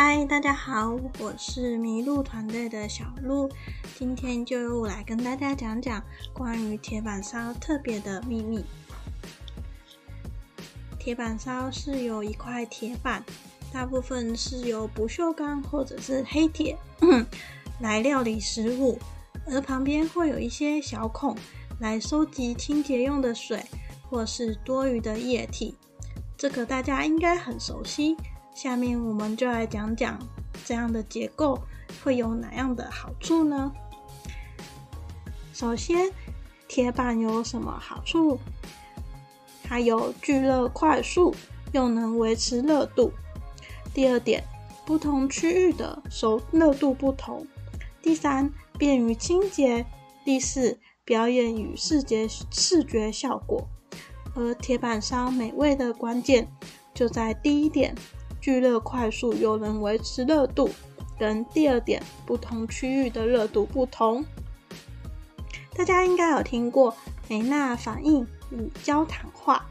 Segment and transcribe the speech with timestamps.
[0.00, 3.50] 嗨，大家好，我是麋鹿团队的小鹿，
[3.98, 6.00] 今天就由我来跟大家讲讲
[6.32, 8.64] 关于铁板烧特别的秘密。
[11.00, 13.24] 铁板烧是由一块铁板，
[13.72, 16.78] 大部分是由不锈钢或者是黑铁
[17.82, 19.00] 来料理食物，
[19.46, 21.36] 而旁边会有一些小孔
[21.80, 23.64] 来收集清洁用的水
[24.08, 25.74] 或是多余的液体，
[26.36, 28.16] 这个大家应该很熟悉。
[28.60, 30.18] 下面我们就来讲讲
[30.64, 31.62] 这样的结构
[32.02, 33.70] 会有哪样的好处呢？
[35.52, 36.10] 首先，
[36.66, 38.36] 铁板有什么好处？
[39.62, 41.32] 它有聚热快速，
[41.70, 43.12] 又能维持热度。
[43.94, 44.42] 第二点，
[44.84, 47.46] 不同区域的熟热度不同。
[48.02, 49.86] 第三，便于清洁。
[50.24, 53.68] 第四，表演与视觉视觉效果。
[54.34, 56.50] 而铁板烧美味的关键
[56.92, 57.94] 就在第一点。
[58.40, 60.70] 聚热快速又能维持热度，
[61.18, 64.24] 跟第二点不同区域的热度不同。
[65.74, 66.94] 大家应该有听过
[67.28, 69.64] 梅纳反应与焦糖化，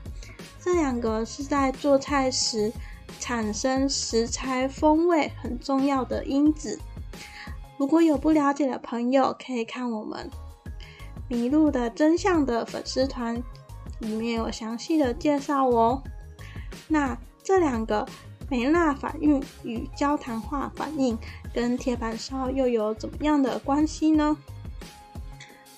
[0.60, 2.72] 这两个是在做菜时
[3.20, 6.80] 产生食材风味很重要的因子。
[7.78, 10.30] 如果有不了解的朋友，可以看我们
[11.28, 13.36] 《迷路的真相》的粉丝团，
[14.00, 16.02] 里面有详细的介绍哦。
[16.88, 18.06] 那这两个。
[18.50, 21.18] 梅纳反应与焦糖化反应
[21.54, 24.38] 跟铁板烧又有怎么样的关系呢？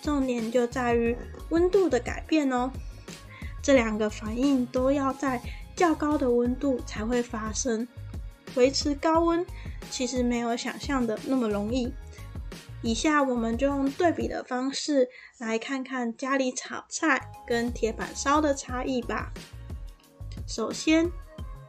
[0.03, 1.17] 重点就在于
[1.49, 2.71] 温度的改变哦。
[3.61, 5.41] 这两个反应都要在
[5.75, 7.87] 较高的温度才会发生。
[8.55, 9.45] 维持高温
[9.89, 11.91] 其实没有想象的那么容易。
[12.81, 15.09] 以下我们就用对比的方式
[15.39, 19.31] 来看看家里炒菜跟铁板烧的差异吧。
[20.47, 21.11] 首先。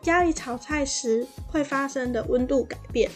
[0.03, 3.11] 家里炒菜时会发生的温度改变，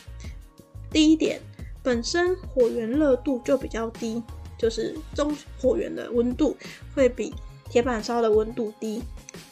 [0.91, 1.41] 第一点，
[1.83, 4.23] 本身火源热度就比较低，
[4.59, 6.57] 就是中火源的温度
[6.95, 7.35] 会比
[7.71, 9.03] 铁板烧的温度低。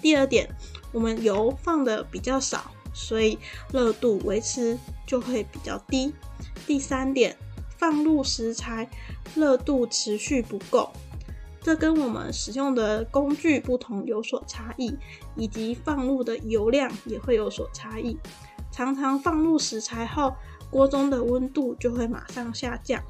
[0.00, 0.48] 第二点，
[0.92, 3.38] 我们油放的比较少，所以
[3.72, 6.12] 热度维持就会比较低。
[6.66, 7.36] 第三点，
[7.78, 8.88] 放入食材
[9.34, 10.92] 热度持续不够。
[11.62, 14.98] 这跟我们使用的工具不同有所差异，
[15.36, 18.18] 以及放入的油量也会有所差异。
[18.72, 20.34] 常常放入食材后，
[20.70, 23.00] 锅中的温度就会马上下降。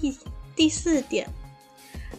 [0.00, 0.16] 第
[0.56, 1.28] 第四点，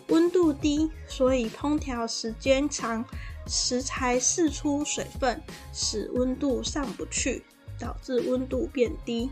[0.10, 3.04] 温度低，所以烹调时间长，
[3.48, 5.42] 食材释出水分，
[5.74, 7.44] 使温度上不去，
[7.80, 9.32] 导致温度变低。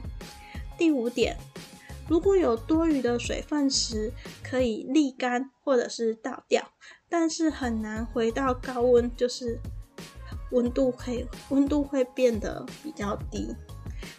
[0.79, 1.37] 第五点。
[2.11, 4.11] 如果有多余的水分时，
[4.43, 6.61] 可以沥干或者是倒掉，
[7.07, 9.57] 但是很难回到高温，就是
[10.51, 13.55] 温度可以温度会变得比较低。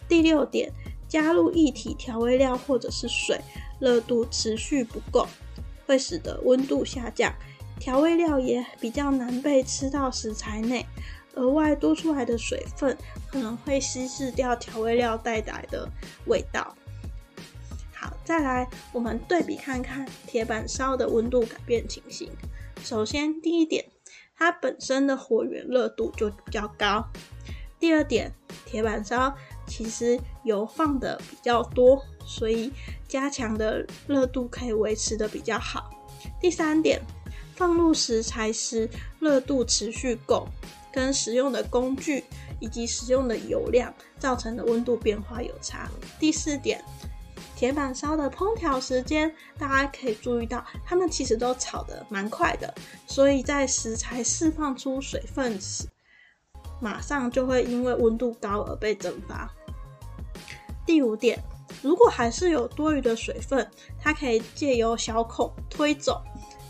[0.09, 0.71] 第六点，
[1.07, 3.39] 加入液体调味料或者是水，
[3.79, 5.27] 热度持续不够，
[5.85, 7.31] 会使得温度下降，
[7.79, 10.83] 调味料也比较难被吃到食材内，
[11.35, 12.97] 额外多出来的水分
[13.29, 15.87] 可能会稀释掉调味料带来的
[16.25, 16.75] 味道。
[18.23, 22.31] 再来，我们对比看看铁板烧的温度改变情形。
[22.81, 23.85] 首先，第一点，
[24.37, 27.05] 它本身的火源热度就比较高。
[27.79, 28.33] 第二点，
[28.65, 29.35] 铁板烧
[29.67, 32.71] 其实油放的比较多，所以
[33.09, 35.91] 加强的热度可以维持的比较好。
[36.39, 37.01] 第三点，
[37.57, 40.47] 放入食材时热度持续够，
[40.93, 42.23] 跟使用的工具
[42.61, 45.89] 以及使用的油量造成的温度变化有差。
[46.17, 46.81] 第四点。
[47.55, 52.73] 铁板烧的烹调时间，大家可以注意到，它们其实都炒的蛮快的，
[53.07, 55.87] 所以在食材释放出水分时，
[56.81, 59.49] 马上就会因为温度高而被蒸发。
[60.85, 61.41] 第五点，
[61.81, 63.65] 如果还是有多余的水分，
[64.01, 66.21] 它可以借由小孔推走，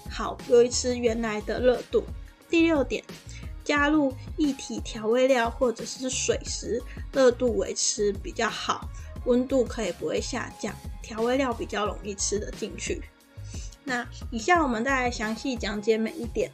[0.09, 2.03] 好维持原来的热度。
[2.49, 3.03] 第六点，
[3.63, 6.79] 加入液体调味料或者是水时，
[7.11, 8.87] 热度维持比较好。
[9.25, 13.01] 温度可以不会下降，调味料比较容易吃得进去。
[13.85, 16.51] 那以下我们再来详细讲解每一点。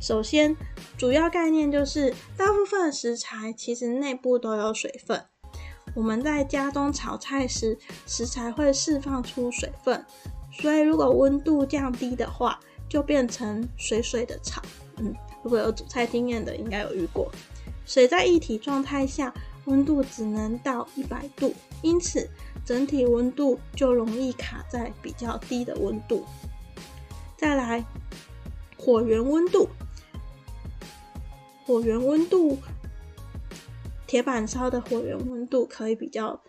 [0.00, 0.54] 首先，
[0.96, 5.24] 主要概念就是大部分食材其实内部都有水分。
[5.94, 10.04] 我们在家中炒菜时，食材会释放出水分，
[10.52, 14.62] 所以如果温度降低的话，就变成水水的炒。
[14.98, 17.32] 嗯，如果有煮菜经验的，应该有遇过。
[17.86, 19.32] 水在一体状态下。
[19.68, 22.28] 温度只能到一百度，因此
[22.64, 26.24] 整体温度就容易卡在比较低的温度。
[27.36, 27.84] 再来，
[28.78, 29.68] 火源温度，
[31.64, 32.58] 火源温度，
[34.06, 36.40] 铁板烧的火源温度可以比较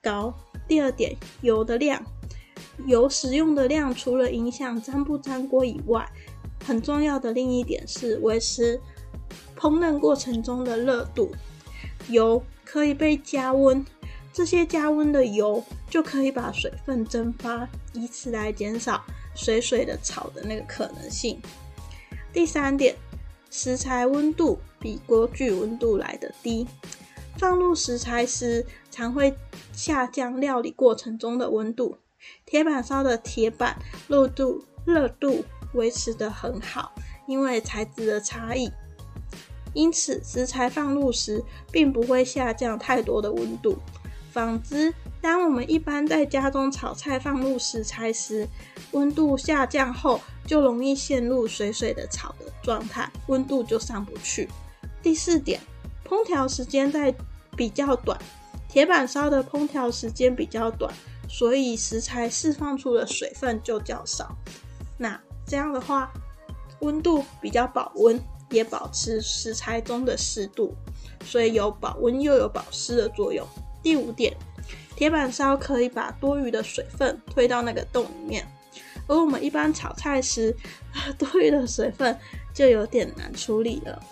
[0.00, 0.32] 高。
[0.68, 2.02] 第二点，油的量，
[2.86, 6.08] 油使用的量除了影响粘不粘锅以外，
[6.64, 8.80] 很重要的另一点是维持
[9.58, 11.32] 烹饪过程中的热度。
[12.08, 13.84] 油可以被加温，
[14.32, 19.02] 这些加温的油就可以把水分蒸发，以此来减少
[19.34, 21.42] 水水的炒的那个可能性。
[22.32, 22.94] 第三点，
[23.50, 26.64] 食材温度比锅具温度来的低，
[27.38, 29.36] 放入食材时常会
[29.72, 31.98] 下降料理过程中的温度。
[32.46, 33.76] 铁板烧的铁板
[34.06, 35.44] 热度热度
[35.74, 36.92] 维持的很好，
[37.26, 38.70] 因为材质的差异。
[39.72, 43.78] 因此，食材放入时并不会下降太多的温度。
[44.32, 48.46] 反之，当我们一般在家中炒菜放入食材时，
[48.92, 54.48] 温度下降后就容易陷入水水的炒的状态，温度就上不去。
[55.02, 55.60] 第四点，
[56.06, 57.12] 烹调时间在
[57.56, 58.16] 比较短，
[58.68, 60.94] 铁板烧的烹调时间比较短，
[61.28, 64.36] 所以食材释放出的水分就较少。
[64.96, 66.12] 那这样的话，
[66.80, 68.20] 温度比较保温。
[68.50, 70.74] 也保持食材中的湿度，
[71.24, 73.46] 所以有保温又有保湿的作用。
[73.82, 74.36] 第五点，
[74.94, 78.46] 铁板烧可以把多余的水分推到那个洞里面，
[79.06, 80.54] 而我们一般炒菜时，
[81.16, 82.18] 多余的水分
[82.52, 84.02] 就有点难处理了。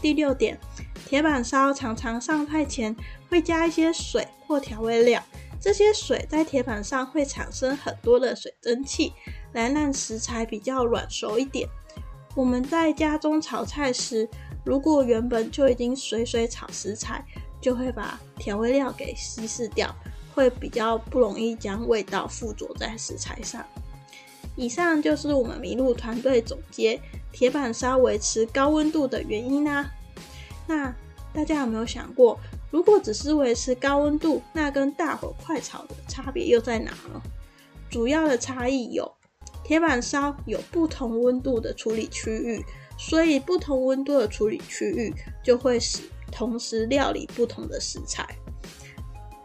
[0.00, 0.58] 第六点，
[1.06, 2.96] 铁板烧常常上菜前
[3.28, 5.22] 会加一些水或调味料，
[5.60, 9.12] 这些水在铁板上会产生很多的水蒸气，
[9.52, 11.68] 来让食材比较软熟一点。
[12.34, 14.28] 我们在家中炒菜时，
[14.64, 17.24] 如果原本就已经水水炒食材，
[17.60, 19.94] 就会把调味料给稀释掉，
[20.34, 23.64] 会比较不容易将味道附着在食材上。
[24.56, 27.00] 以上就是我们麋鹿团队总结
[27.32, 29.90] 铁板烧维持高温度的原因啦。
[30.66, 30.94] 那
[31.34, 32.38] 大家有没有想过，
[32.70, 37.20] 如果只是维持高温度，那跟大火快炒的差别又在哪呢？
[37.90, 39.12] 主要的差异有。
[39.72, 42.62] 铁板烧有不同温度的处理区域，
[42.98, 45.10] 所以不同温度的处理区域
[45.42, 48.22] 就会使同时料理不同的食材，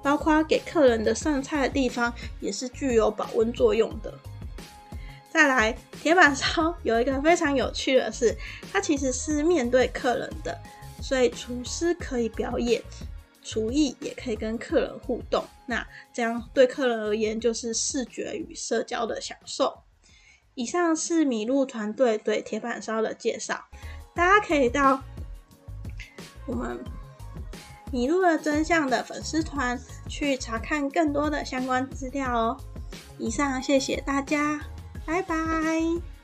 [0.03, 4.13] 包括给客人的上菜的地方也是具有保温作用的。
[5.29, 8.35] 再来，铁板烧有一个非常有趣的是，
[8.69, 10.59] 它其实是面对客人的，
[11.01, 12.81] 所以厨师可以表演
[13.41, 15.41] 厨艺，也可以跟客人互动。
[15.65, 19.73] 那这样对客人而言，就是视觉与社交的享受。
[20.57, 23.63] 以上是麋鹿团队对铁板烧的介绍，
[24.15, 24.99] 大家可以到
[26.47, 26.83] 我们
[27.91, 32.57] 麋鹿的真相的粉丝团去查看更多的相关资料哦。
[33.19, 34.59] 以上，谢谢大家，
[35.05, 36.16] 拜拜。